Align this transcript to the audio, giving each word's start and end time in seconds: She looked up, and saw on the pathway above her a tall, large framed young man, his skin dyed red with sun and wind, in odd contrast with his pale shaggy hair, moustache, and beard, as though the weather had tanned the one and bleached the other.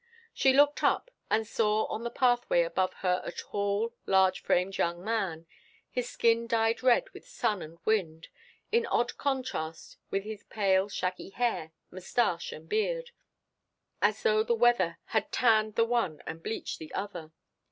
She 0.33 0.51
looked 0.51 0.81
up, 0.83 1.11
and 1.29 1.45
saw 1.45 1.85
on 1.85 2.03
the 2.03 2.09
pathway 2.09 2.63
above 2.63 2.91
her 3.05 3.21
a 3.23 3.31
tall, 3.31 3.93
large 4.07 4.41
framed 4.41 4.79
young 4.79 5.03
man, 5.03 5.45
his 5.91 6.09
skin 6.09 6.47
dyed 6.47 6.81
red 6.81 7.11
with 7.11 7.27
sun 7.27 7.61
and 7.61 7.77
wind, 7.85 8.29
in 8.71 8.87
odd 8.87 9.15
contrast 9.19 9.97
with 10.09 10.23
his 10.23 10.43
pale 10.45 10.89
shaggy 10.89 11.29
hair, 11.29 11.71
moustache, 11.91 12.51
and 12.51 12.67
beard, 12.67 13.11
as 14.01 14.23
though 14.23 14.41
the 14.41 14.55
weather 14.55 14.97
had 15.05 15.31
tanned 15.31 15.75
the 15.75 15.85
one 15.85 16.19
and 16.25 16.41
bleached 16.41 16.79
the 16.79 16.91
other. 16.95 17.31